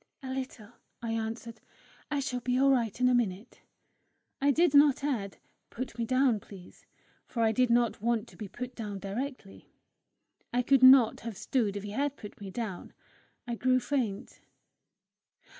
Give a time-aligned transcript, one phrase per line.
[0.23, 0.71] "A little,"
[1.03, 1.61] I answered.
[2.09, 3.61] "I shall be all right in a minute."
[4.41, 5.37] I did not add,
[5.69, 6.87] "Put me down, please;"
[7.27, 9.67] for I did not want to be put down directly.
[10.51, 12.93] I could not have stood if he had put me down.
[13.47, 14.41] I grew faint.